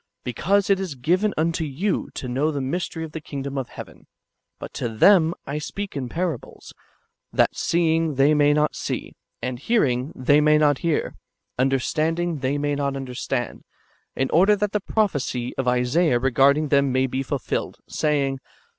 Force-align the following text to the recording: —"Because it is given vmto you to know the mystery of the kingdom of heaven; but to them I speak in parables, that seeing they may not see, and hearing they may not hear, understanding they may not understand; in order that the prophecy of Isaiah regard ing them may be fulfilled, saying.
—"Because 0.23 0.71
it 0.71 0.79
is 0.79 0.95
given 0.95 1.31
vmto 1.37 1.59
you 1.71 2.09
to 2.15 2.27
know 2.27 2.49
the 2.49 2.59
mystery 2.59 3.03
of 3.03 3.11
the 3.11 3.21
kingdom 3.21 3.55
of 3.55 3.69
heaven; 3.69 4.07
but 4.57 4.73
to 4.73 4.89
them 4.89 5.35
I 5.45 5.59
speak 5.59 5.95
in 5.95 6.09
parables, 6.09 6.73
that 7.31 7.55
seeing 7.55 8.15
they 8.15 8.33
may 8.33 8.51
not 8.51 8.75
see, 8.75 9.13
and 9.43 9.59
hearing 9.59 10.11
they 10.15 10.41
may 10.41 10.57
not 10.57 10.79
hear, 10.79 11.13
understanding 11.59 12.39
they 12.39 12.57
may 12.57 12.73
not 12.73 12.95
understand; 12.95 13.63
in 14.15 14.31
order 14.31 14.55
that 14.55 14.71
the 14.71 14.79
prophecy 14.79 15.53
of 15.55 15.67
Isaiah 15.67 16.17
regard 16.17 16.57
ing 16.57 16.69
them 16.69 16.91
may 16.91 17.05
be 17.05 17.21
fulfilled, 17.21 17.77
saying. 17.87 18.39